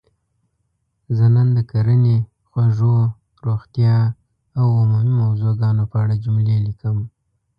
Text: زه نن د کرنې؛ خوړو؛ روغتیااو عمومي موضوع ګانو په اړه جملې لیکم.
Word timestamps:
زه 1.17 1.25
نن 1.35 1.47
د 1.57 1.59
کرنې؛ 1.71 2.17
خوړو؛ 2.49 2.97
روغتیااو 3.45 4.75
عمومي 4.81 5.13
موضوع 5.21 5.51
ګانو 5.61 5.83
په 5.91 5.95
اړه 6.03 6.15
جملې 6.23 6.57
لیکم. 6.67 6.97